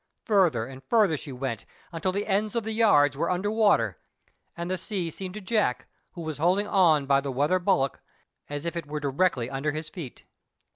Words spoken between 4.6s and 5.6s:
the sea seemed to